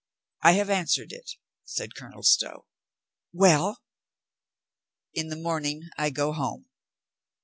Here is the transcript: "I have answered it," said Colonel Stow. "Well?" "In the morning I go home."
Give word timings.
"I 0.41 0.53
have 0.53 0.71
answered 0.71 1.11
it," 1.11 1.29
said 1.63 1.93
Colonel 1.93 2.23
Stow. 2.23 2.65
"Well?" 3.31 3.83
"In 5.13 5.27
the 5.27 5.35
morning 5.35 5.83
I 5.95 6.09
go 6.09 6.33
home." 6.33 6.65